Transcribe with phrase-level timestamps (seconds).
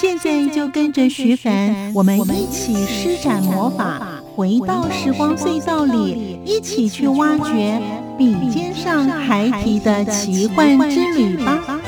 [0.00, 7.82] 现在就跟着徐凡，我们一起施展魔法，回到时光隧道里，一起去挖掘
[8.16, 11.80] 笔尖上孩提的奇幻之旅吧！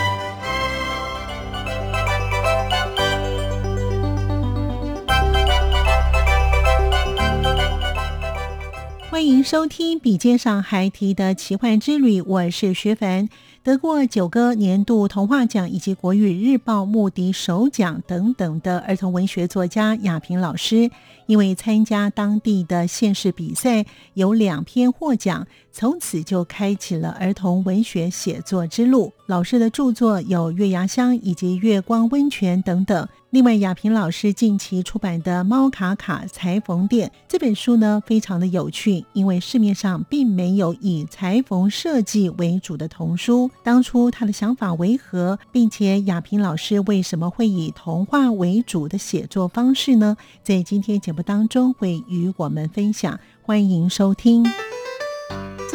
[9.08, 13.28] 欢迎收听《笔尖上孩提的奇幻之旅》，我是徐凡。
[13.62, 20.90] 得过九个年度童话奖以及国语日报目的首奖等等的儿童文学作家亚平老师，
[21.26, 29.12] 因为参加当地的县市比赛，有两篇获奖，从此就开启了儿童文学写作之路。
[29.26, 33.08] 老师的著作有《月牙乡》以及《月光温泉》等等。
[33.30, 43.48] 另外，亚平老师近期出版的《猫卡卡裁缝店》这本书呢，非常的有趣，因为市面上并没有以裁缝设计为主的童书。
[43.62, 50.16] 当初他的想法为何，并且亚平老师为什么会以童话为主的写作方式呢？
[50.42, 54.44] 在今天节目当中会与我们分享，欢迎收听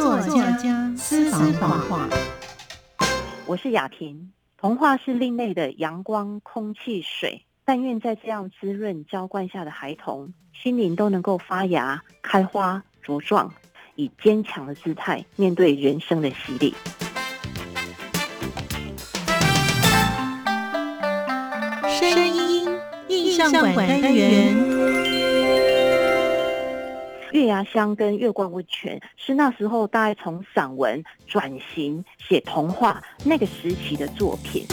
[0.05, 2.07] 作家私房话。
[3.47, 4.31] 我是雅婷。
[4.55, 7.43] 童话是另类的阳光、空气、水。
[7.65, 13.51] 但愿在这样滋润浇灌下的孩童，心灵都能够发芽、开花、茁壮，
[13.95, 16.75] 以坚强的姿态面对人生的洗礼。
[21.99, 22.69] 声音
[23.07, 24.74] 印象馆单元。
[27.35, 34.65] 月牙乡跟月光温泉是那时候大概从散文转型写童话那个时期的作品。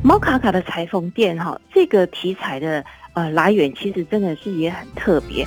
[0.00, 2.84] 猫卡卡的裁缝店，哈，这个题材的
[3.14, 5.44] 呃来源其实真的是也很特别。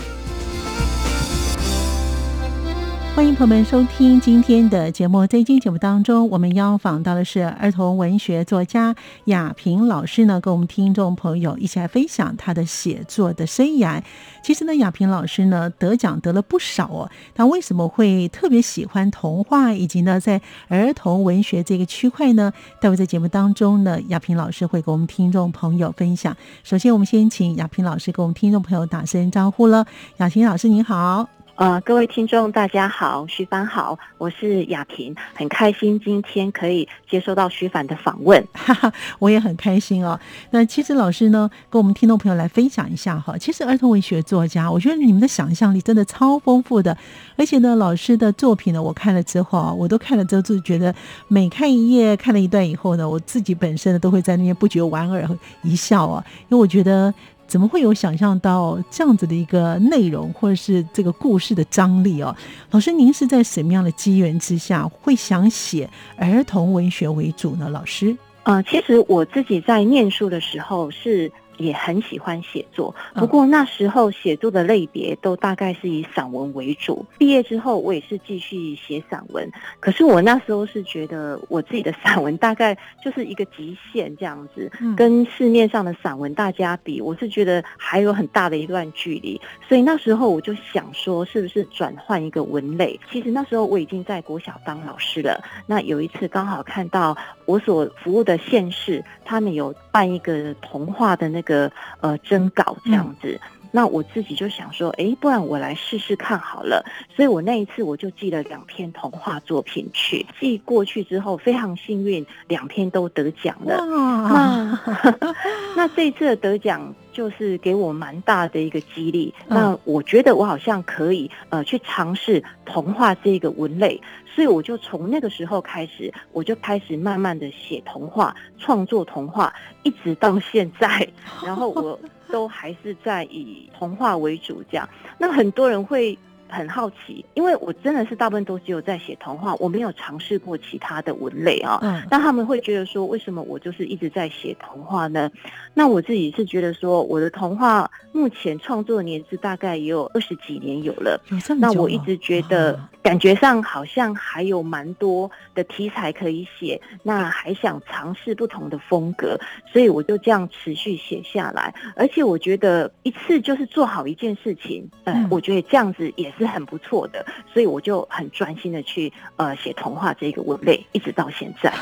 [3.16, 5.22] 欢迎朋友们收听今天的节目。
[5.28, 14.02] 在今天节目当中，我们邀访到的是儿童文学作家亚平老师呢，跟我们听众朋友一起来分享他的写作的生涯。
[14.42, 17.12] 其实呢，亚平老师呢得奖得了不少哦。
[17.36, 22.52] 他为什么会特别喜欢童话，以及呢在儿童文学这个区块呢？
[22.82, 26.36] 待会在节目当中呢，亚平老师会跟我们听众朋友分享。
[26.64, 29.86] 首先，我们先请亚平老师跟我们听众朋友打声招呼了。
[30.18, 31.30] 亚平老师您好。
[31.56, 40.20] 呃，各位听众，大家好，徐凡好，我是雅萍，很开心今天可以接受到徐凡的访问，哈哈，我也很开心哦。
[40.50, 46.98] 那其实老师呢，跟我们听众朋友来分享一下哈，其实儿童文学作家，我觉得你们的想象力真的超丰富的，
[47.38, 50.94] 而且呢，老师的作品呢，我看了之后啊，我都看了之后就觉得
[51.28, 55.30] 每看一页，看了一段以后呢，我自己本身呢都会在那边不觉莞尔
[55.62, 57.14] 一笑啊，因为我觉得。
[57.54, 62.36] 怎么会有想象到这样子的一个内容，或者是这个故事的张力哦？
[62.72, 65.88] 老师，您是在什么样的机缘之下会想写
[66.18, 67.70] 儿童文学为主呢？
[67.70, 71.32] 老师，呃，其实我自己在念书的时候是。
[71.58, 77.06] 也很喜欢写作，不过那时候写作的类别都大概是以散文为主。
[77.20, 79.48] 毕业之后，我也是继续写散文。
[79.80, 89.40] 可是我那时候是觉得我自己的散文大概就是一个极限这样子，跟市面上的散文大家比，我是觉得还有很大的一段距离。
[89.68, 93.00] 所以那时候我就想说，是不是转换一个文类？
[93.12, 95.40] 其实那时候我已经在国小当老师了。
[95.68, 97.16] 那有一次刚好看到
[97.46, 101.43] 我所服务的县市，他们有办一个童话的那。
[101.44, 103.40] 个呃征稿这样子，
[103.72, 106.86] 那我自己就想说，哎，不然我来试试看好了。
[107.16, 113.78] 所以我那一次我就寄了两篇童话作品去，寄过去之后非常幸运，两篇都得奖了。
[113.86, 114.80] 那
[115.76, 119.34] 那这一次的得奖就是给我蛮大的一个激励。
[119.48, 124.02] 那我觉得我好像可以呃去尝试童话这个文类。
[124.36, 131.08] 所以我就从那个时候开始，我就开始慢慢的写童话，创作童话，一直到现在，
[131.46, 131.98] 然后我
[132.30, 134.90] 都还是在以童话为主这样。
[135.18, 136.18] 那很多人会。
[136.54, 141.80] 很好奇，因为我真的是大部分都只有在写童话，我没有尝试过其他的文类啊。
[141.82, 142.02] 嗯。
[142.10, 145.30] 但他们会觉得说，为什么我就是一直在写童话呢？
[145.74, 151.20] 那我自己是觉得说，我的童话目前创作年资大概也有二十几年有了。
[151.30, 159.40] 有这么那我一直觉得，感觉上好像还有蛮多的题材可以写，那还想尝试不同的风格，
[159.72, 161.74] 所以我就这样持续写下来。
[161.96, 171.74] 而且我觉得一次就是做好一件事情，嗯，我觉得这样子也是很不错的，所以我就很专心的去呃写童话这个文类，一直到现在。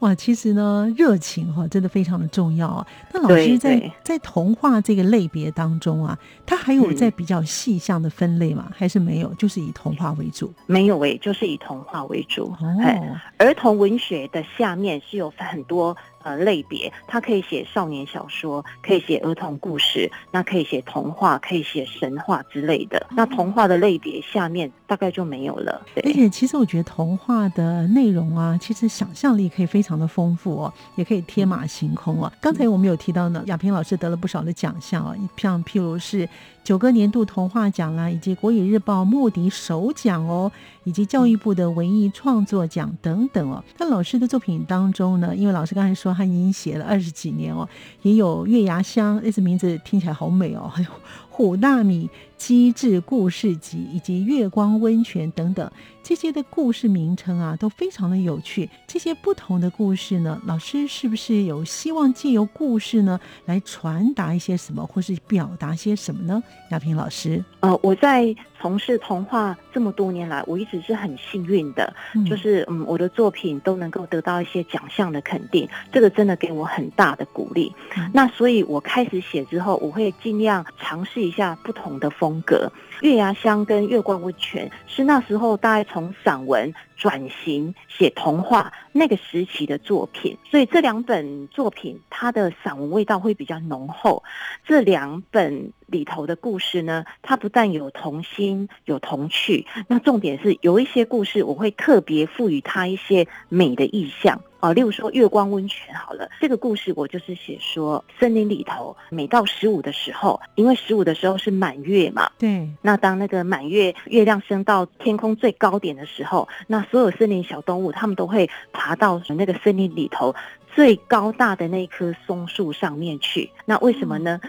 [0.00, 2.84] 哇，其实呢，热情哈真的非常的重要啊。
[3.12, 8.72] 那老师在在童话这个类别当中啊，它还有在比较细项的分类吗？
[8.74, 9.32] 还是没有？
[9.34, 10.52] 就是以童话为主？
[10.66, 12.52] 没有诶，就是以童话为主。
[12.60, 15.96] 哦，儿童文学的下面是有很多。
[16.22, 23.06] 呃，类别，它可以写少年小说，可以写儿童故事，那可以写童话，可以写神话之类的。
[23.10, 25.82] 那童话的类别下面大概就没有了。
[25.96, 32.32] 而且，其实我觉得童话的内容啊，其实想象力可以非常的丰富哦，也可以天马行空哦。
[32.40, 36.28] 刚才我们有提到呢，亚平老师得了不少的奖项哦，像譬如是。
[36.64, 40.52] 九个年度童话奖啦，以及国语日报莫迪首奖哦，
[40.84, 43.62] 以及教育部的文艺创作奖等等哦。
[43.78, 47.68] 那老师的作品当中呢，因为老师刚才说他已经写了二十几年哦，
[48.02, 50.88] 也有月牙香，这名字听起来好美哦， 还有
[51.30, 52.08] 虎大米。
[52.38, 55.70] 机智故事集以及月光温泉等等
[56.02, 58.68] 这些的故事名称啊，都非常的有趣。
[58.88, 66.42] 这些不同的故事呢，老师是不是有希望借由故事呢，来传达一些什么，或是表达些什么呢？
[66.70, 71.94] 亚平老师，呃，我在从事童话这么多年来，我一直是很幸运的，
[72.28, 77.72] 就是嗯，我的作品都能够得到一些奖项的肯定，这个真的给我很大的鼓励。
[78.12, 82.32] 那所以我开始写之后，我会尽量尝试一下不同的风。
[82.32, 82.72] 风格，
[83.02, 94.22] 月牙香跟月光温泉是那时候大概从散文转型写童话那个时期的作品，所以这两本作品它的散文味道会比较浓厚。
[94.64, 104.40] 这两本里头的故事呢，它不但有童心有童趣，那重点是有一些故事我会特别赋予它一些美的意象。
[104.62, 120.32] 哦，例如说月光温泉好了，这个故事我就是写说，森林里头每到十五的时候，因为十五的时候是满月嘛，对，那当那个满月月亮升到天空最高点的时候，那所有森林小动物它们都会爬到那个森林里头
[120.72, 123.50] 最高大的那棵松树上面去。
[123.64, 124.40] 那为什么呢？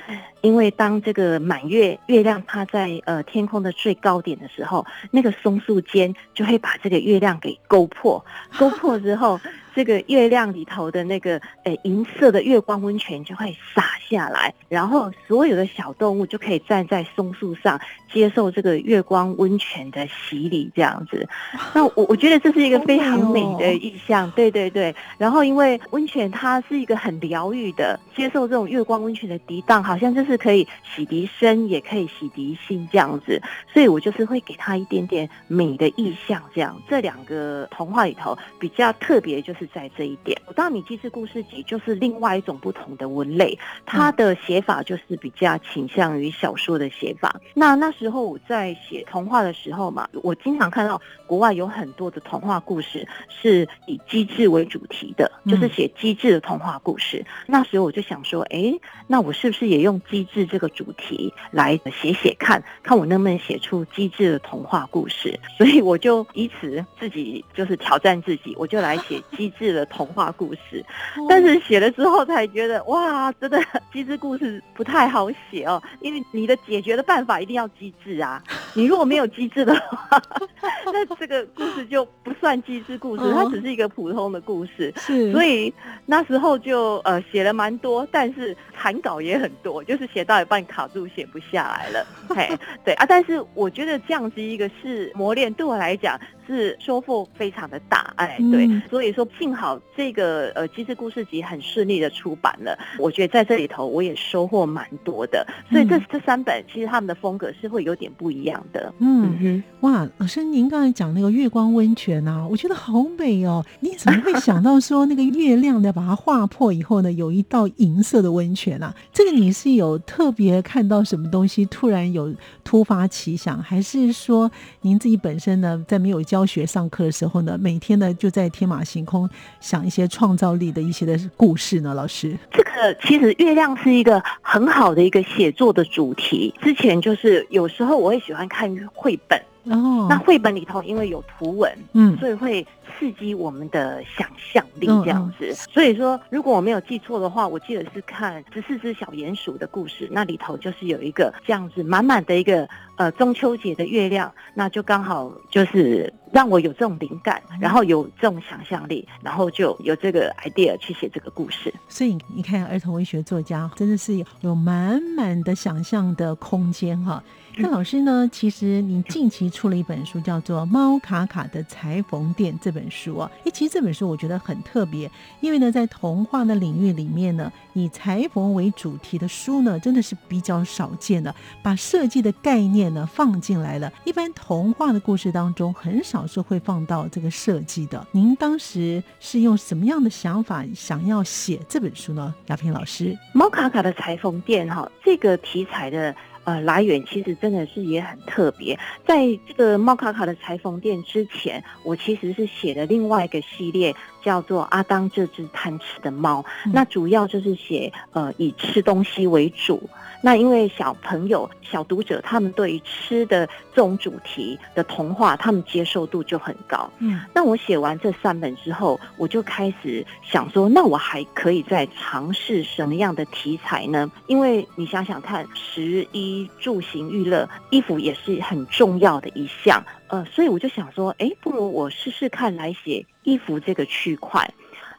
[0.43, 8.23] 因为当这个满月月亮它在呃天空的最高点的时候，那个松树尖就会把这个月亮给勾破，
[8.59, 9.39] 勾破之后。
[9.75, 17.81] 这个月亮里头的那个呃银色的月光温泉就会洒下来，然后所有的小动物就可以站在松树上
[18.13, 21.27] 接受这个月光温泉的洗礼，这样子。
[21.73, 24.95] 那我我觉得这是一个非常美的意象，对对对。
[25.17, 33.41] 然后因为温泉它是一个很疗愈的，接受这种月光温泉的涤荡，好像就是可以洗涤身，也可以洗涤心这样子。
[33.73, 36.79] 所以我就是会给他一点点美的意象，这样。
[36.87, 39.67] 这两个童话里头比较特别就是。
[39.73, 43.57] 在这一点，《大米机智故事集》就是另外一种不同的文类，
[43.87, 47.41] 它的写法就是比较倾向于小说的写法。
[47.55, 57.25] 那那时候我在写童话的时候嘛，我经常看到国外有很多的童话故事是以机智为主题的，就是写机智的童话故事。
[57.47, 65.39] 那时候我就想说，哎，那我是不是也用机智这个主题来写写看，看我能不能写出机智的童话故事？
[65.57, 69.53] 所以我就以此自己就是挑战自己，我就来写机。
[69.59, 70.83] 智的童话故事，
[71.29, 73.61] 但是写了之后才觉得哇，真的
[73.91, 78.41] 机智故事不太好写哦，因为你的解决的办法一定要机智啊。
[78.73, 80.19] 你如果没有机智的话，
[80.85, 84.91] 那这个故事就不算机智故事，它只是一个普通的故事。
[84.97, 85.71] 是，所以
[86.07, 92.05] 那时候就呃写了蛮多，但是残稿也很多，就是写到一半卡住，写不下来了。
[92.29, 92.49] 嘿，
[92.85, 96.19] 对啊，但是我觉得这样子一个是磨练，对我来讲。
[96.45, 108.93] 是收获非常的大，哎，对，所以说幸好这个呃机智故事集很顺利的出版了，我觉得在这里头我也收获蛮多的，所以这这三本其实他们的风格是会有点不一样的。
[108.99, 118.93] 嗯哼，哇，老师您刚才讲那个月光温泉啊，我觉得好美哦，你怎么会想到说那个月亮呢，把它划破以后呢，有一道银色的温泉啊？
[119.13, 122.33] 这个你是有特别看到什么东西突然有
[122.63, 126.23] 突发奇想，还是说您自己本身呢在没有？
[126.23, 129.29] 教学上课的时候呢，每天呢就在天马行空
[129.59, 131.93] 想一些创造力的一些的故事呢？
[131.93, 136.53] 老师，这个其实月亮是一个很好的一个写作的主题。
[136.61, 139.39] 之前就是有时候我会喜欢看绘本。
[139.65, 142.65] 哦，那绘本里头因为有图文，嗯，所以会
[142.97, 145.53] 刺激我们的想象力这样子。
[145.53, 161.73] 所以说，如果我没有记错的话，我记得是看十四只小鼹鼠的故事，那里头就是有一个这样子满满的一个呃中秋节的月亮，那就刚好就是让我有这种灵感，然后有这种想象力，然后就有这个 idea 去写这个故事。
[161.87, 167.23] 所以你看，儿童文学作家真的是有满满的想象的空间哈。
[167.55, 168.27] 那老师呢？
[168.31, 173.31] 其实你近期出了一本书，叫做《猫卡卡的裁缝店》这本本书啊。
[173.45, 175.09] 哎，其实这本书我觉得很特别，
[175.39, 183.91] 因为呢，在童话的领域里面呢，以裁缝为主题的书呢，真的是比较少见的，把设计的概念呢放进来了。
[184.03, 188.05] 一般童话的故事当中，很少是会放到这个设计的。
[188.11, 192.35] 您当时是用什么样的想法想要写这本书呢？
[192.47, 196.13] 亚平老师，《猫卡卡的裁缝店》哈，这个题材的。
[196.45, 198.77] 呃，来源其实真的是也很特别。
[199.05, 206.41] 在这个猫卡卡的裁缝店之前，我其实是写的另外一个系列，叫做《阿当这只贪吃的猫》。
[206.71, 209.89] 那主要就是写呃以吃东西为主。
[210.25, 216.89] 那因为小朋友、小读者他们对于吃的这种主题的童话，他们接受度就很高。
[216.99, 224.09] 嗯，那我写完这三本之后，我就开始想说，那我还可以再尝试什么样的题材呢？
[224.27, 229.83] 因为你想想看，食衣住行娱乐，衣服也是很重要的一项。
[230.07, 234.49] 呃，所以我就想说，哎，不如我试试看来写衣服这个区块。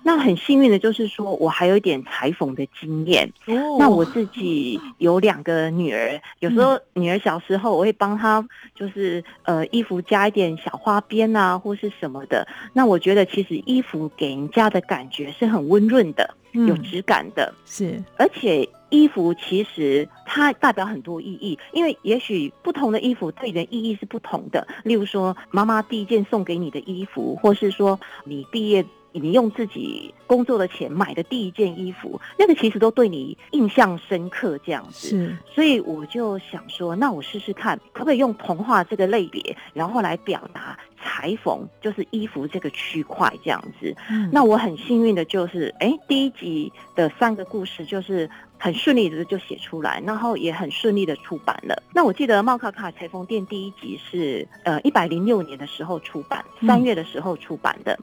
[0.07, 3.27] 那很幸运的就是说，我还有一点裁缝的经验。
[3.47, 12.47] 哦，那我自己有两个女儿，有时候女儿小时候，我会帮她，就是呃衣服加一点小花边啊，或是什么的。
[12.75, 17.55] 那我觉得其实衣服给人家的感觉是很温润的，有质感的。
[17.65, 18.69] 是，而且
[19.03, 24.67] 衣服其实它代表很多意义，因为也许不同的衣服对人意义是不同的。
[24.85, 28.85] 例如说，妈妈第一件送给你的衣服，或是说你毕业。
[29.17, 35.11] 你用自己工作的钱买的第一件衣服，那个其实都对你印象深刻，这样子。
[35.11, 43.95] 是，所以我就想说，那我试试看，可不可以用童话这个类别，然后来表达裁缝，就是衣服这个区块这样子。
[44.11, 48.29] 嗯，那我很幸运的就是，哎，第一集的三个故事就是。
[48.65, 51.83] 很顺利的就写出来，然后也很顺利的出版了。
[51.93, 57.99] 那我记得《茂卡卡裁缝店》第一集是呃一百零六年的时候出版，三月的时候出版的。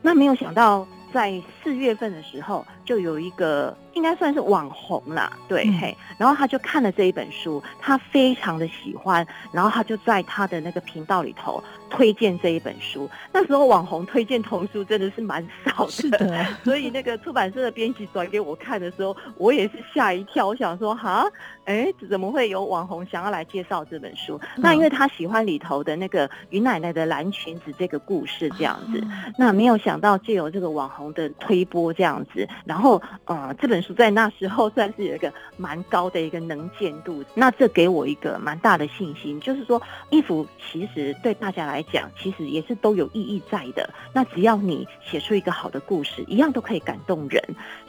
[0.00, 3.76] 那没有想到在四月份的时候就有一个。
[3.94, 11.60] 应该算是网红啦，对嘿，然后他就看了这一本书，他非常的喜欢，然后他就在他的那个频道里头
[11.90, 13.10] 推荐这一本书。
[13.32, 16.46] 那时候网红推荐童书真的是蛮少的，是的。
[16.62, 21.26] 所以那个出版社的编辑转给我看的时候，我也是吓一跳，我想说哈，
[21.68, 24.40] 哎，怎么会有网红想要来介绍这本书？
[24.56, 29.04] 那因为他喜欢里头的那个云奶奶的蓝裙子这个故事这样子，
[29.36, 33.94] 那没有想到就有这个网红的推波这样子，然后呃这本书。
[33.98, 43.90] 在那时候算是有一个蛮高的一个能见度，那这给我一个蛮大的信心，就是说衣服其实对大家来讲，其实也是都有意义在的。
[44.14, 47.42] 那只要你写出一个好的故事，一样都可以感动人。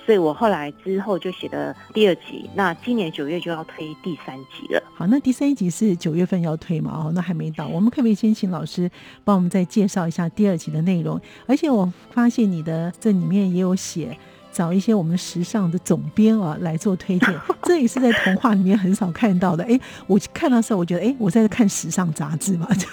[0.03, 4.83] 所以我后来之后就写的第二集，那今年九月就要推第三集了。
[4.95, 6.91] 好，那第三集是九月份要推嘛？
[6.91, 8.89] 哦，那还没到，我们可不可以先请老师
[9.23, 11.19] 帮我们再介绍一下第二集的内容？
[11.47, 14.17] 而且我发现你的这里面也有写。
[14.51, 19.63] 找一些我们时尚的总编啊来做推荐， 这也是在童话里面很少看到的。
[19.63, 22.87] 哎，我看到时候我觉得，哎，我在看时尚杂志嘛， 就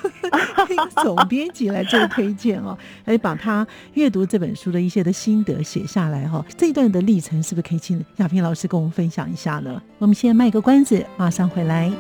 [1.03, 6.45] 总编辑来做推荐哦，来把他阅读这本书的一些的心得写下来哈。
[6.57, 9.81] 这一段的历程是不是可以请亚萍老师跟我们分享一下呢？
[9.99, 11.91] 我们先卖个关子，马上回来。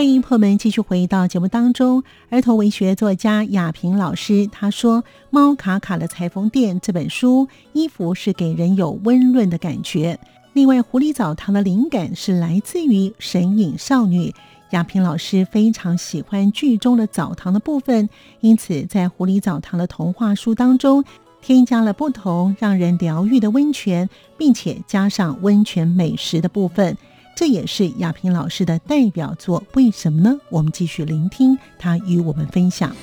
[0.00, 2.02] 欢迎朋友们继续回到节目当中。
[2.30, 10.18] 儿童文学作家亚平老师他说：“猫卡卡的裁缝店这本书，衣服是给人有温润的感觉。
[10.54, 14.34] 另外，狐狸澡堂的灵感是来自于神隐少女。
[14.70, 18.08] 亚平老师非常喜欢剧中的澡堂的部分，
[18.40, 21.04] 因此在狐狸澡堂的童话书当中，
[21.42, 26.96] 添加了不同让人疗愈的温泉，并且加上温泉美食的部分。”
[27.40, 30.38] 这也是亚平老师的代表作，为什么呢？
[30.50, 32.94] 我们继续聆听他与我们分享。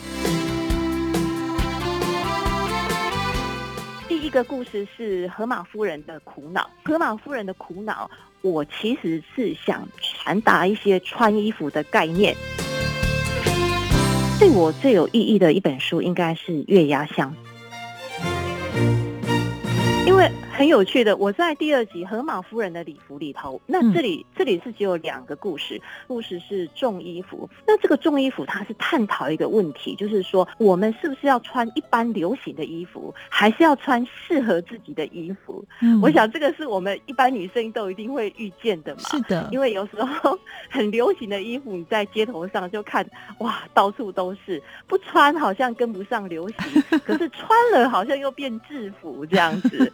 [4.08, 6.70] 第一个故事是河马夫人的苦恼。
[6.84, 8.08] 河马夫人的苦恼，
[8.42, 12.36] 我其实是想传达一些穿衣服的概念。
[14.38, 17.34] 对我最有意义的一本书，应该是《月牙香》。
[20.06, 27.48] 因为很有趣的，我在第二集《河马夫人的礼服》里头，那这里这里是只有两个故事，故事是重衣服。
[27.68, 35.64] 那这个重衣服，它是探讨一个问题，就是说我们是不是要穿一般流行的衣服，还是要穿适合自己的衣服？
[35.84, 39.02] 嗯，我想这个是我们一般女生都一定会遇见的嘛。
[39.12, 40.36] 是的，因为有时候
[40.72, 43.08] 很流行的衣服，你在街头上就看，
[43.42, 49.94] 哇，到处都是，不穿好像跟不上流行， 可是穿了好像又变制服这样子。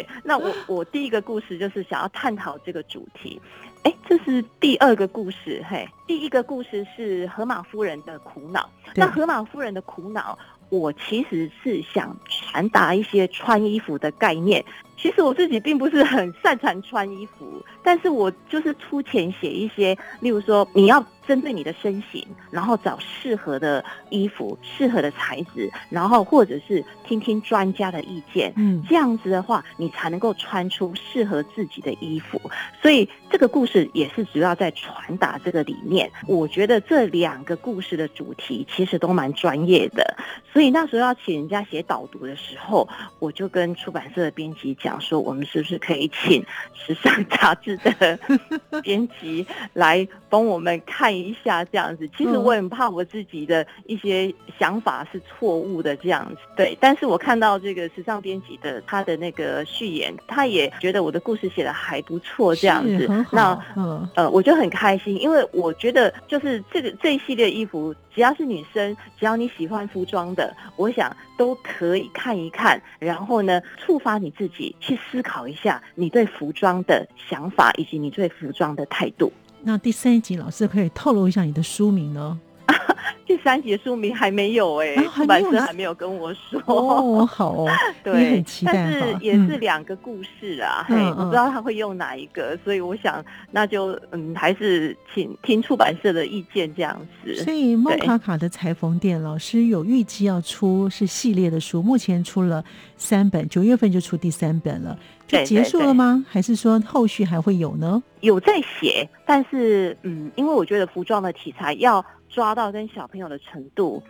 [0.00, 3.40] 对， 那我我第一个故事就是想要探讨这个主题，
[3.82, 10.38] 哎，这是第二个故事，嘿，第一个故事是河马夫人的苦恼，那河马夫人的苦恼，
[10.68, 14.64] 我其实是想传达一些穿衣服的概念。
[14.96, 32.40] 其实我自己并不是很擅长穿衣服，但是我就是出钱写一些，例如说你要针对你的身形，然后找适合的衣服、适合的材质，然后或者是听听专家的意见，嗯，这样子的话，你才能够穿出适合自己的衣服。
[32.82, 36.10] 所以这个故事也是主要在传达这个理念。
[36.26, 40.16] 我觉得这两个故事的主题其实都蛮专业的，
[40.52, 42.88] 所以那时候要请人家写导读的时候，
[43.20, 45.00] 我就跟出版社的编辑讲。
[45.00, 46.44] 说，我们是不是可以请
[46.74, 48.18] 时尚杂志的
[48.82, 52.08] 编辑来帮我们看一下这样子？
[52.16, 56.36] 其实我很怕我自己的一些想法是错误的这样子。
[56.56, 63.08] 对，但是我看到这个时尚编辑的他的那个序言，他也觉得我的故事写的还不错这样子。
[63.30, 67.94] 那嗯呃，我就很开心，因为我觉得就是这个这一系列衣服。
[68.12, 79.32] 只要是女生，只要你喜欢服装的，我想都可以看一看，然后呢，触发你自己去思考一下你对服装的想法以及你对服装的态度。
[79.62, 82.38] 那第三集老师可以透露一下你的书名呢？
[83.26, 87.68] 第三节书名还没有哎，出版社还没有跟我说哦，好哦，
[88.02, 97.36] 对，很期待但是也是两个故事啊，嘿，我不知道他会用哪一个，所以我想那就嗯，还是请听出版社的意见这样子。
[97.44, 102.64] 所以猫卡卡的裁缝店老师有预计要出是系列的书，目前出了
[102.96, 106.24] 三本，九月份就出第三本了，就结束了吗？
[106.28, 108.02] 还是说后续还会有呢？
[108.20, 112.04] 有在写，但是嗯，因为我觉得服装的题材要。
[112.30, 114.02] 抓到跟小朋友的程度，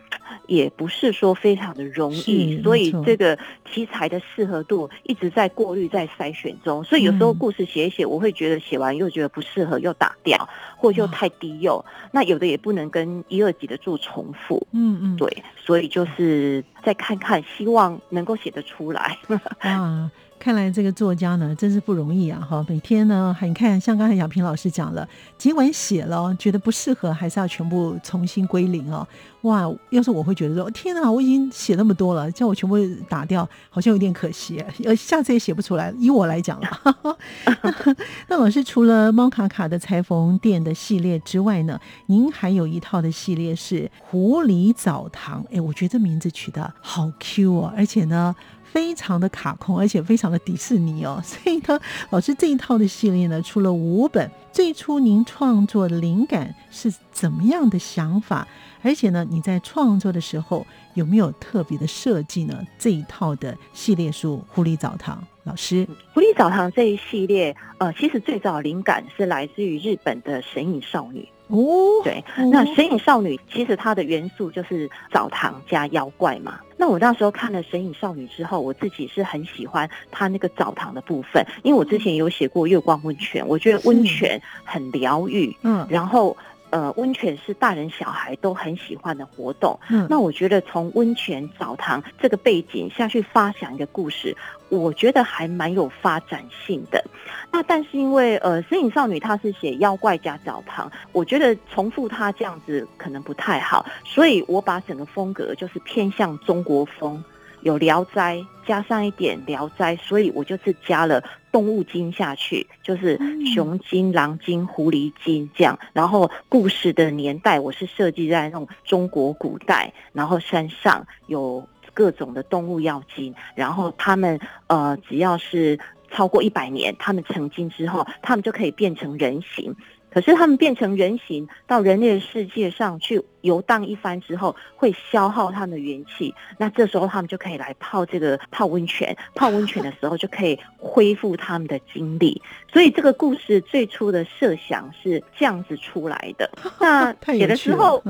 [0.47, 6.83] 也不是说非常的容易，所以这个题材的适合度一直在过滤、在筛选中。
[6.83, 11.83] 所以有时候故事写一写，我会觉得写完又觉得不适合，又打掉，或又太低幼。
[12.11, 14.67] 那有的也不能跟一二级的做重复。
[14.71, 19.17] 嗯嗯，对，所以就是再看看，希望能够写得出来。
[19.59, 20.11] 啊。
[20.41, 22.41] 看来这个作家呢，真是不容易啊！
[22.41, 29.07] 哈，每天呢，你看，像刚才亚平老师讲了，尽管写了，觉得不适合，还是要全部重新归零哦。
[29.43, 32.75] 哇，要是我会觉得说，天哪，我已经写那么多了，叫我全部
[33.07, 35.93] 打掉，好像有点可惜，呃，下次也写不出来。
[35.99, 37.17] 以我来讲了，
[38.27, 45.45] 那老师除了猫卡卡的裁缝店的系列之外呢，您还有一套的系列是狐狸澡堂。
[45.53, 48.35] 哎，我觉得这名字取得好 Q 哦，而且呢。
[48.71, 51.79] 非常的卡通，而且非常的迪士尼哦， 所以呢，
[52.09, 54.29] 老师这一套的系列呢，出了五本。
[54.51, 58.47] 最初您创作的灵感是怎么样的想法？
[58.81, 62.61] 而且呢，你在创作的时候有没有特别的设计呢？
[62.77, 71.27] 这一套的系列书《狐狸澡堂》，老师，《狐狸澡堂》这一系列，呃，其实最早灵感是来自于日本的神隐少女。
[71.51, 76.59] 哦，对，那神隐少女其实它的元素就是澡堂加妖怪嘛。
[76.77, 86.35] 那我那时候看了神隐少女之后，我自己是很喜欢它那个澡堂的部分，因为我之前有写过月光温泉，我觉得温泉很疗愈，嗯，然后。
[86.71, 89.77] 呃，温泉是大人小孩都很喜欢的活动。
[89.89, 94.33] 嗯，那我觉得从温泉澡堂这个背景下去发想一个故事，
[94.71, 97.03] 我觉得还蛮有发展性的。
[97.51, 107.23] 那但是因为呃，身影少女她是写妖怪加澡堂，我觉得重复她这样子可能不太好，所以我把整个风格就是偏向中国风。
[107.63, 113.19] 有《聊斋》，加上一点《聊斋》，所以我就是加了动物精下去，就是
[113.53, 115.77] 熊精、狼精、狐狸精这样。
[115.93, 121.63] 然后故事的年代，我是设计在那种中国古代，然后山上有
[122.01, 125.77] 各种的动物药精，然后他们呃，只要是
[126.09, 129.75] 超过一百年，他们成精之后，他们就可以变成人形。
[130.09, 136.33] 可是他们变成人形到人类的世界上去游荡一番之后，会消耗他们的元气。
[136.57, 142.41] 那这时候他们就可以来泡这个泡温泉，泡温泉的时候就可以恢复他们的精力。
[142.73, 146.49] 所以这个故事最初的设想是这样子出来的。
[146.79, 148.01] 那 写的时候。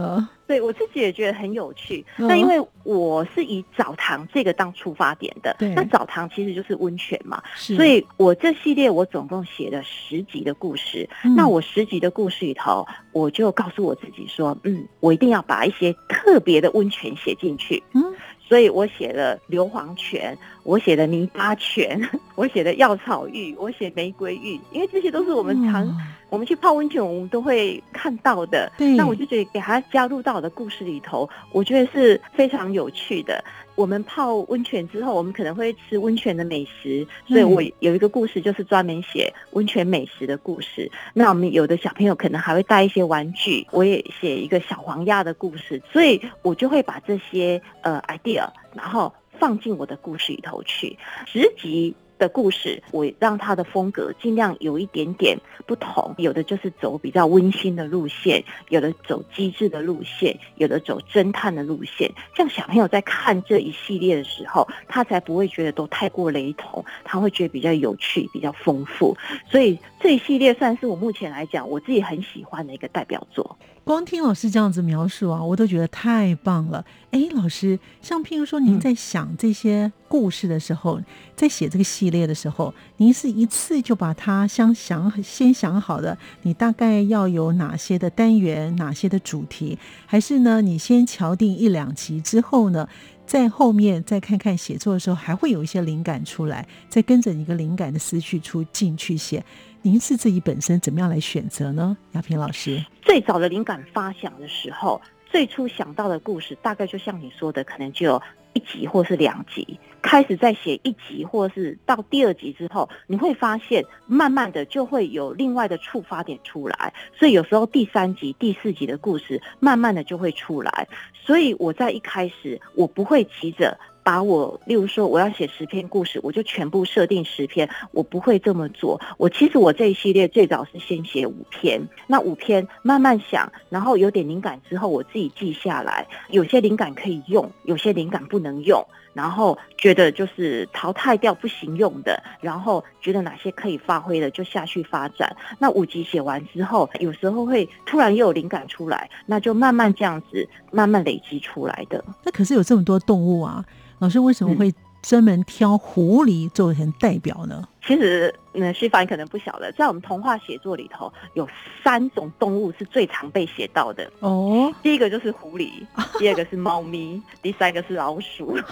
[0.52, 18.04] 对我自己也觉得很有趣，那因为我是以澡堂这个当出发点的，那澡堂其实就是温泉嘛，所以我这系列我总共写了十集的故事，那我十集的故事里头，我就告诉我自己说，嗯，我一定要把一些特别的温泉写进去，嗯，
[18.52, 21.98] 所以我写了硫磺泉，我写了泥巴泉，
[22.36, 25.88] 我写的药草浴，我写玫瑰浴，因为这些都是我们常。
[26.28, 28.70] 我们去泡温泉，我们都会看到的。
[28.98, 33.42] 那我就觉得给它加入到我的故事里头，我觉得是非常有趣的。
[33.82, 40.91] 我们泡温泉之后，我们可能会吃温泉的美食，所以我有一个故事就是专门写温泉美食的故事。
[41.15, 51.00] 那我们有的小朋友可能还会带一些玩具，我也写一个小黄鸭的故事，所以我就会把这些呃 idea，然后放进我的故事里头去。
[51.26, 51.96] 十集。
[52.21, 62.12] 的故事，我让他的风格尽量有一点点不同，有的就是走比较温馨的路线，有的走机智的路线，有的走侦探的路线。
[62.36, 69.17] 这样小朋友在看这一系列的时候，他才不会觉得都太过雷同，他会觉得比较有趣、比较丰富。
[69.49, 73.57] 所以这一系列算是我目前来讲我自己很喜欢的一个代表作。
[73.91, 76.86] 光听老师这样子描述啊，我都觉得太棒了。
[77.12, 81.01] 哎，老师，像譬如说您在想这些故事的时候，
[81.36, 92.88] 在写这个系列的时候，您是一次就把它先想先想好的，你大概要有哪些的单元，哪些的主题，还是呢，你先敲定一两集之后呢，
[93.25, 99.43] 在后面再看看写作的时候，还会有一些灵感出来，再跟着一个灵感的思绪出进去写。
[99.84, 101.98] 您是自己本身怎么样来选择呢？
[102.12, 108.22] 亚平老师，最早的灵感发想的时候，最初想到的故事，大概就像你说的，可能就
[108.54, 109.80] 一集或是两集。
[110.04, 116.94] 开始在写一集，或是到第二集之后，你会发现，慢慢的就会有另外的触发点出来。
[117.17, 120.88] 所以有时候第三集、第四集的故事，慢慢的就会出来。
[121.13, 123.76] 所以我在一开始，我不会急着。
[124.04, 129.00] 把我，例如说我要写十篇故事，我就全部设定十篇，我不会这么做。
[129.18, 136.08] 我其实我这一系列最早是先写五篇，那五篇慢慢想，然后有点灵感之后，我自己记下来。
[136.30, 145.36] 有些灵感可以用，有些灵感不能用，然后觉得就是淘汰掉不行用的，然后觉得哪些可以发挥的就下去发展。
[145.60, 152.04] 那五集写完之后，有时候会突然又有灵感出来，那就慢慢这样子慢慢累积出来的。
[152.24, 153.63] 那可是有这么多动物啊。
[154.00, 157.68] 老师为什么会专门挑狐狸作为代表呢？
[157.84, 161.48] 其实，嗯，徐凡可能不晓得，在我们童话写作里头，有
[161.84, 164.08] 三种动物是最常被写到的。
[164.20, 165.72] 哦，第一个就是狐狸，
[166.20, 168.56] 第二个是猫咪， 第三个是老鼠。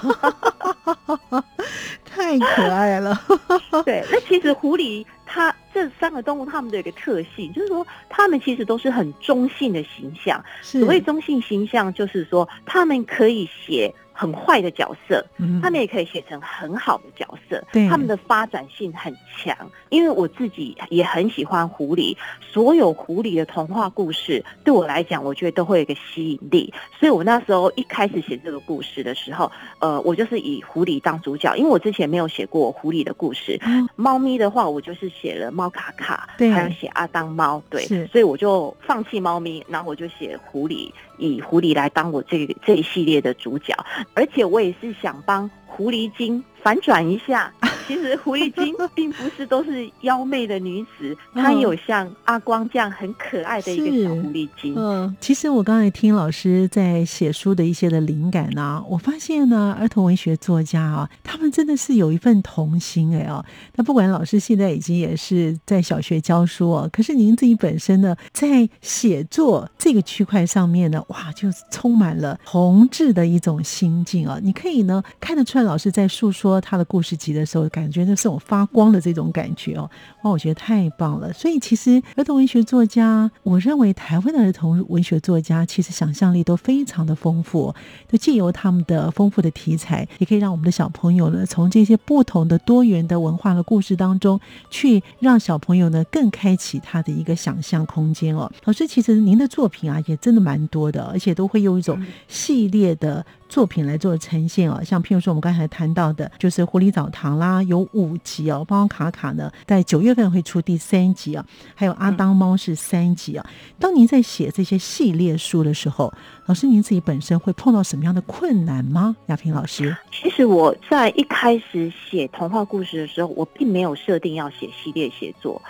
[2.05, 3.19] 太可爱了。
[3.83, 10.43] 对，那其实狐狸它这三个动物，它们的一个特性就是说，它们其实都是很中性的形象。
[10.61, 13.91] 所谓中性形象，就是说，它们可以写。
[14.19, 15.25] 很坏的角色，
[15.61, 17.63] 他们也可以写成很好的角色。
[17.87, 19.55] 他们的发展性很强。
[19.87, 26.73] 因为我自己也很喜欢狐狸，所有狐狸的童话故事对我来讲，我觉得都会有一个吸引力。
[26.99, 33.57] 所以我那时候一开始写这个故事的时候，呃，我就是以狐狸当主角，因为我之前没有写过狐狸的故事。
[33.95, 40.91] 猫咪的话，我就是写了猫卡卡，还有写阿当猫，对，所以我就放弃猫咪，然后我就写狐狸。
[41.19, 43.75] 以狐狸来当我这这一系列的主角，
[44.13, 46.43] 而且我也是想帮狐狸精。
[46.63, 47.51] 反转一下，
[47.87, 54.75] 其实狐狸精并不是都是妖媚的女子，她有像阿光这样很可爱的一个小狐狸精。
[54.77, 63.43] 嗯，其实我刚才听老师在写书的一些的灵感呢，我发现呢，儿童文学作家啊，他们真的是有一份童心哎哦。
[63.75, 74.39] 那不管老师现在已经也是在小学教书哦，可是您自己本身呢，在写作这个区块上面呢，哇，就充满了童稚的一种心境啊。
[74.43, 76.48] 你可以呢看得出来，老师在诉说。
[76.49, 79.89] 说他的故事集的时候，感觉那是我发光的这种感觉哦，
[80.23, 81.31] 哇，我觉得太棒了。
[81.31, 87.73] 所以其实儿童文学作家，我认为台湾的儿童文学作家其实想象力都非常的丰富，
[88.07, 98.51] 就借由他们的丰富的题材，也可以让我们的小朋友呢，从这些不同的多元的文化的故事当中，去让小朋友呢更开启他的一个想象空间哦。
[98.65, 103.25] 老师，其实您的作品啊，也真的蛮多的，而且都会用一种系列的。
[103.49, 113.45] 作品来做呈现哦，像譬如说我们刚才谈到的，就是狐狸澡堂啦，有五集哦，包括卡卡呢，在九月份会出第三集啊，还有阿当猫是三集啊。
[113.77, 116.11] 当您在写这些系列书的时候，
[116.49, 119.15] 老师您自己本身会碰到什么样的困难吗？
[119.27, 125.61] 亚萍老师，其实我在一开始写童话故事的时候，我并没有设定要写系列写作。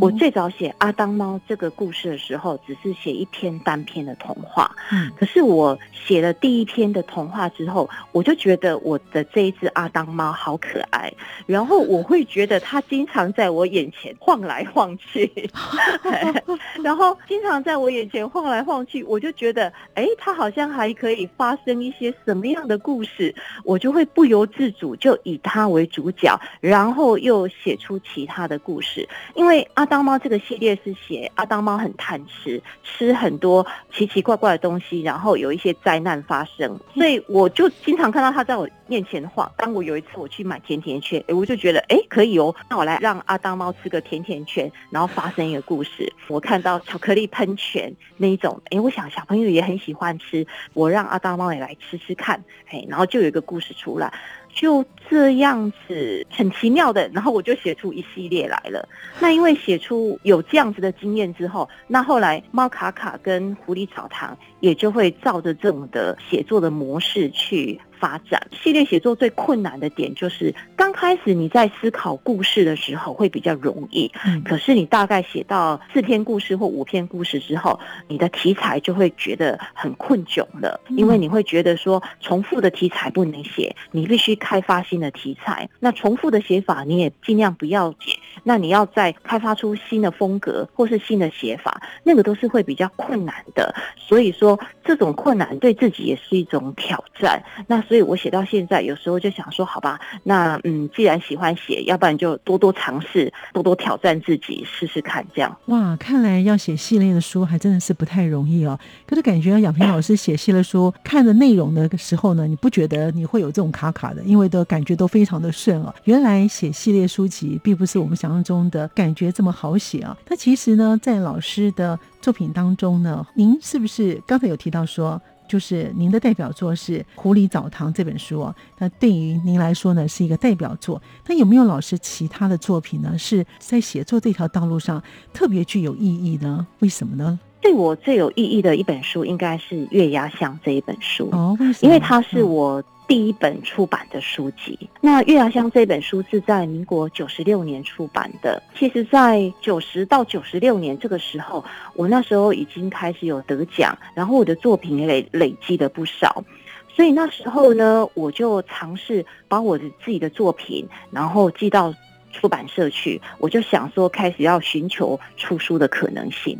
[0.00, 4.70] 我最早写阿当猫这个故事的时候，只是写一篇单篇的童话。
[4.92, 11.12] 嗯，可是我写了第一篇的童话之后，我就觉得我的这一只阿当猫好可爱，
[11.44, 15.28] 然后我会觉得它经常在我眼前晃来晃去，
[16.84, 29.08] 然后经常在我眼前晃来晃去，我就觉得，哎，它好像还可以发生一些什么样的故事，我就会不由自主就以它为主角，然后又写出其他的故事。
[29.34, 39.50] 因为阿当猫这个系列是写阿当猫很贪吃，吃很多奇奇怪怪的东西，然后有一些灾难发生，所以我就经常看到它在我面前晃。
[39.56, 46.12] 当我有一次我去买甜甜圈，哎，我就觉得哎可以哦，那我来让阿当猫吃个甜甜圈，然后发生一个故事。
[46.28, 54.12] 我看到巧克力喷泉那一种，哎，我想小朋友也很喜欢吃，我让阿大猫也来吃吃看，哎，然后就有一个故事出来。
[54.52, 58.88] 就这样子很奇妙的，然后我就写出一系列来了。
[59.20, 67.80] 那因为写出有这样子的经验之后，那后来猫卡卡跟狐狸草堂也就会照着这种的写作的模式去。
[68.00, 85.68] 发展系列写作最困难的点就是刚开始你在思考故事的时候会比较容易，嗯，可是你大概写到四篇故事或五篇故事之后，你的题材就会觉得很困窘了，因为你会觉得说重复的题材不能写，你必须开发新的题材。
[85.78, 93.74] 那重复的写法你也尽量不要写，那你要再开发出新的风格或是新的写法，那个都是会比较困难的。
[93.96, 97.42] 所以说这种困难对自己也是一种挑战。
[97.66, 105.56] 那所以我写到现在，有时候就想说，好吧，那嗯，既然喜欢写，要不然就多多尝试，多多挑战自己，试试看，这样。
[105.66, 108.78] 哇，看来要写系列的书还真的是不太容易哦。
[109.04, 114.22] 可是感觉杨平老师写系列书，看的内容的时候呢，你不觉得你会有这种卡卡的？
[114.22, 115.92] 因为的感觉都非常的顺哦。
[116.04, 120.16] 原来写系列书籍并不是我们想象中的感觉这么好写啊。
[120.28, 125.20] 那其实呢，在老师的作品当中呢，您是不是刚才有提到说？
[125.50, 131.02] 就是您的代表作是《狐狸澡堂》这本书哦，那对于您来说呢是一个代表作。
[131.26, 133.18] 那有没有老师其他的作品呢？
[133.18, 136.64] 是在写作这条道路上特别具有意义呢？
[136.78, 137.36] 为什么呢？
[137.60, 142.80] 对我最有意义的一本书应该是《月牙巷》这一本书哦，为什么因为它是我。
[143.10, 148.62] 第一本出版的书籍，那《月牙乡》这本书是在民国九十六年出版的。
[148.78, 156.44] 其实，在九十到九十六年这个时候，我那时候已经开始有得奖，然后我的作品也累累积了不少。
[156.88, 161.92] 所以那时候呢，我就尝试把我的自己的作品，然后寄到
[162.30, 163.20] 出版社去。
[163.38, 166.56] 我就想说，开始要寻求出书的可能性。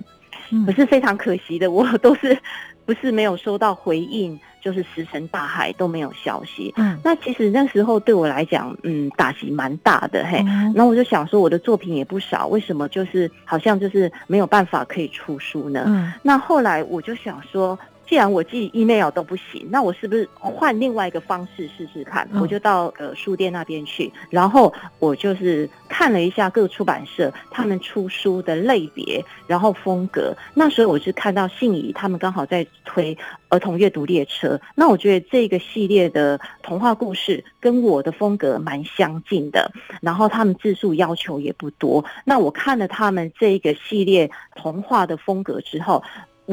[0.66, 2.36] 可是非常可惜的，我都是
[2.84, 4.38] 不是没有收到回应。
[4.62, 6.70] 就是石沉大海都没有消息。
[6.76, 10.44] 嗯，那其实那时候对我来讲，嗯，打击蛮大的嘿。
[10.74, 15.84] 那我就想说，我的作品也不少，为什么就是好像就是没有办法可以出书呢？
[15.86, 17.78] 嗯，那后来我就想说。
[18.10, 22.28] 既然我寄 email 都不行，那我是不是换另外一个方式试试看？
[22.40, 30.36] 我就到呃书店那边去，然后我就是看了一下各出版社他们出书的类别，然后风格。
[30.54, 33.16] 那时候我是看到信宜他们刚好在推
[33.48, 39.70] 儿童阅读列车，那我觉得这个系列的童话故事跟我的风格蛮相近的，
[40.02, 42.04] 然后他们字数要求也不多。
[42.24, 46.02] 那我看了他们这个系列童话的风格之后。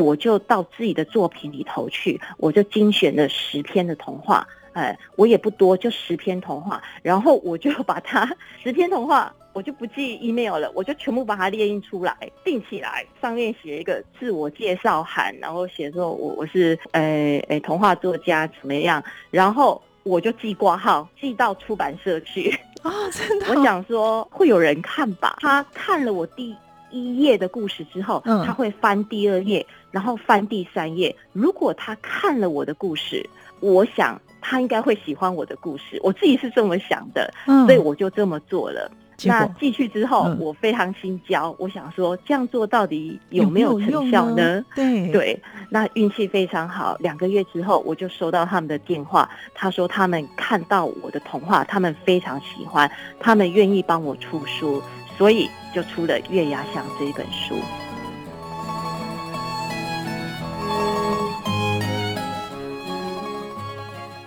[0.01, 8.29] 我就到自己的作品里头去，我就精选了十篇的童话，哎，我也不多，就十篇童话，然后我就把它
[8.63, 22.55] 十篇童话，我就不寄 email 了，我就全部把它列印出来，订起来，上面写一个自我介绍函，然后写说我我是呃呃童话作家怎么样，然后我就寄挂号，寄到出版社去。
[22.83, 26.55] 啊， 真的，我想说会有人看吧，他看了我第
[26.91, 29.65] 一页的故事之后，他会翻第二页。
[29.91, 33.27] 然后翻第三页，如果他看了我的故事，
[33.59, 35.99] 我想他应该会喜欢我的故事。
[36.03, 38.91] 我自己是这么想的，所以我就这么做了。
[39.23, 44.63] 那寄去之后，我非常心焦，我想说这样做到底有没有成效呢？
[44.75, 54.83] 对对，那运气非常好，两个月之后我就收到他们的电话，他说他们看到我的童话，他们非常喜欢，他们愿意帮我出书，
[55.17, 57.55] 所以就出了《月牙乡》这一本书。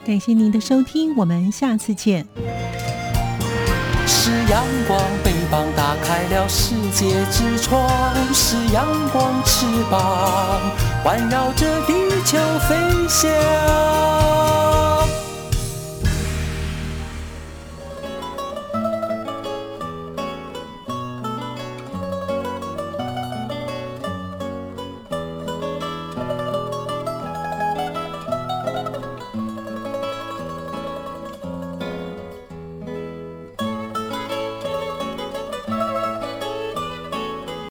[0.05, 2.27] 感谢您的收听，我们下次见。
[4.07, 7.87] 是阳光，翅膀打开了世界之窗；
[8.33, 10.61] 是阳光翅膀，
[11.05, 11.93] 环绕着地
[12.25, 12.77] 球飞
[13.09, 14.40] 翔。